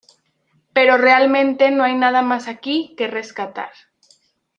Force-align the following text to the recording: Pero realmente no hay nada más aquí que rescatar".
Pero 0.73 0.97
realmente 0.97 1.69
no 1.69 1.83
hay 1.83 1.93
nada 1.93 2.23
más 2.23 2.47
aquí 2.47 2.95
que 2.97 3.05
rescatar". 3.05 3.69